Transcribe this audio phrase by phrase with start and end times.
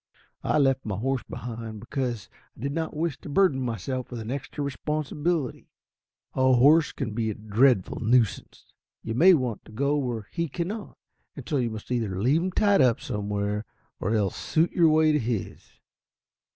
[0.43, 4.31] I left my horse behind, because I did not wish to burden myself with an
[4.31, 5.69] extra responsibility.
[6.33, 8.73] A horse can be a dreadful nuisance.
[9.03, 10.97] You may want to go where he cannot,
[11.35, 13.63] and so you must either leave him tied up somewhere,
[13.99, 15.71] or else suit your way to his.